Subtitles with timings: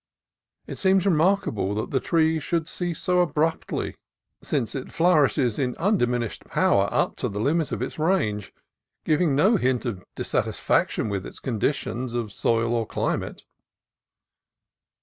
[0.65, 3.93] It seems remark able that the tree should cease so abruptly,
[4.41, 7.83] since it 310 CALIFORNIA COAST TRAILS flourishes in undiminished power up to the limit of
[7.83, 8.51] its range,
[9.05, 13.43] giving no hint of dissatisfaction with its conditions of soil or climate.